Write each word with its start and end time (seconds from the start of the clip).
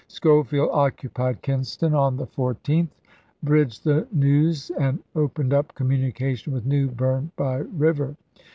Schofield 0.07 0.71
occupied 0.73 1.43
Kinston 1.43 1.91
March, 1.91 2.13
1865. 2.13 2.73
on 2.73 2.85
the 2.85 2.87
14th, 2.89 2.89
bridged 3.47 3.83
the 3.83 4.07
Neuse, 4.11 4.71
and 4.79 4.97
opened 5.15 5.53
up 5.53 5.75
communication 5.75 6.51
with 6.53 6.65
New 6.65 6.87
Berne 6.87 7.31
by 7.35 7.57
river. 7.57 8.15